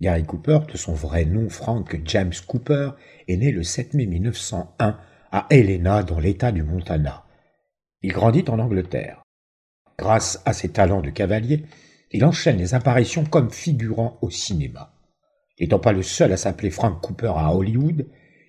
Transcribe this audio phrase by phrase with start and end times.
[0.00, 2.90] Gary Cooper, de son vrai nom Frank James Cooper,
[3.26, 4.96] est né le 7 mai 1901
[5.32, 7.24] à Helena dans l'État du Montana.
[8.02, 9.22] Il grandit en Angleterre.
[9.98, 11.64] Grâce à ses talents de cavalier,
[12.12, 14.94] il enchaîne les apparitions comme figurant au cinéma.
[15.58, 18.06] N'étant pas le seul à s'appeler Frank Cooper à Hollywood,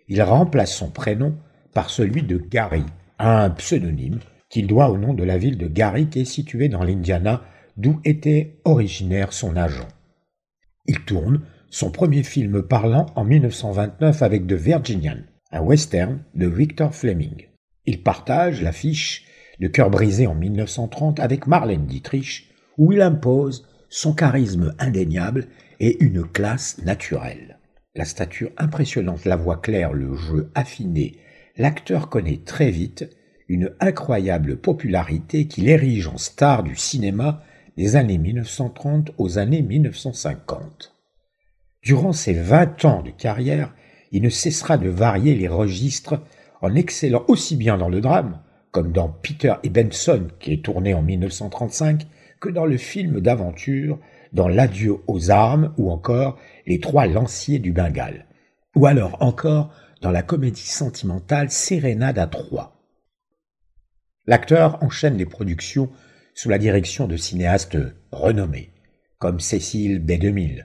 [0.07, 1.35] il remplace son prénom
[1.73, 2.83] par celui de Gary,
[3.17, 4.19] un pseudonyme
[4.49, 7.41] qu'il doit au nom de la ville de Gary qui est située dans l'Indiana,
[7.75, 9.87] d'où était originaire son agent.
[10.89, 15.17] Il tourne son premier film parlant en 1929 avec The Virginian,
[15.51, 17.45] un western de Victor Fleming.
[17.85, 19.27] Il partage l'affiche
[19.59, 26.03] de Cœur brisé en 1930 avec Marlène Dietrich, où il impose son charisme indéniable et
[26.03, 27.59] une classe naturelle.
[27.93, 31.19] La stature impressionnante, la voix claire, le jeu affiné,
[31.55, 33.15] l'acteur connaît très vite
[33.47, 37.43] une incroyable popularité qui l'érige en star du cinéma
[37.77, 40.95] des années 1930 aux années 1950.
[41.81, 43.73] Durant ses vingt ans de carrière,
[44.11, 46.21] il ne cessera de varier les registres
[46.61, 48.39] en excellant aussi bien dans le drame,
[48.71, 52.05] comme dans Peter et Benson qui est tourné en 1935,
[52.39, 53.99] que dans le film d'aventure,
[54.33, 58.25] dans L'adieu aux armes ou encore Les trois lanciers du Bengale,
[58.75, 62.73] ou alors encore dans la comédie sentimentale Sérénade à Troyes.
[64.27, 65.89] L'acteur enchaîne les productions
[66.39, 67.77] sous la direction de cinéastes
[68.13, 68.69] renommés,
[69.17, 70.63] comme Cécile B2000,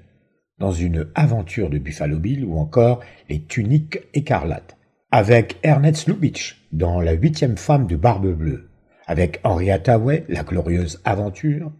[0.60, 4.76] dans une aventure de Buffalo Bill ou encore Les Tuniques écarlates,
[5.10, 8.70] avec Ernest Lubitsch dans La huitième femme de Barbe Bleue,
[9.08, 11.72] avec Henry Hathaway, La glorieuse aventure,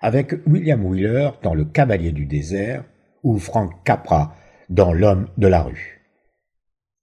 [0.00, 2.84] avec William Wheeler dans Le Cavalier du désert
[3.22, 4.34] ou Frank Capra
[4.70, 6.00] dans L'homme de la rue.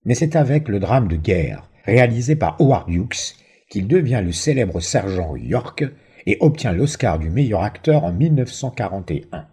[0.03, 3.35] Mais c'est avec le drame de guerre, réalisé par Howard Hughes,
[3.69, 5.85] qu'il devient le célèbre sergent York
[6.25, 9.47] et obtient l'Oscar du meilleur acteur en 1941.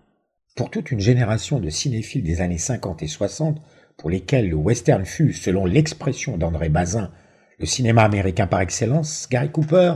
[0.56, 3.61] Pour toute une génération de cinéphiles des années 50 et 60,
[3.97, 7.11] pour lesquels le western fut, selon l'expression d'André Bazin,
[7.59, 9.94] le cinéma américain par excellence, Gary Cooper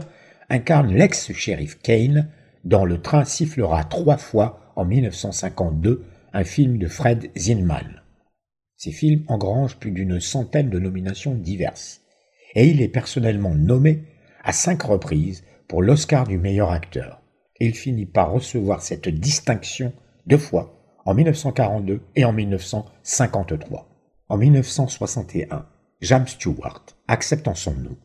[0.49, 2.29] incarne l'ex-shérif Kane
[2.65, 8.03] dans Le train sifflera trois fois en 1952, un film de Fred Zinman.
[8.77, 12.03] Ces films engrangent plus d'une centaine de nominations diverses,
[12.55, 14.05] et il est personnellement nommé
[14.43, 17.23] à cinq reprises pour l'Oscar du meilleur acteur.
[17.61, 19.93] Il finit par recevoir cette distinction
[20.27, 23.89] deux fois, en 1942 et en 1953.
[24.29, 25.67] En 1961,
[26.01, 27.97] James Stewart accepte en son nom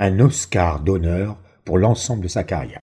[0.00, 2.80] un Oscar d'honneur pour l'ensemble de sa carrière.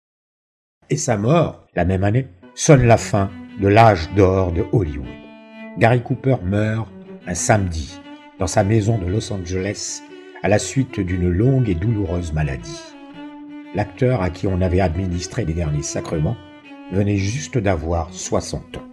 [0.91, 5.07] Et sa mort, la même année, sonne la fin de l'âge d'or de Hollywood.
[5.79, 6.87] Gary Cooper meurt
[7.25, 7.99] un samedi
[8.37, 10.03] dans sa maison de Los Angeles
[10.43, 12.98] à la suite d'une longue et douloureuse maladie.
[13.75, 16.37] L'acteur à qui on avait administré les derniers sacrements
[16.91, 18.88] venait juste d'avoir 60 ans.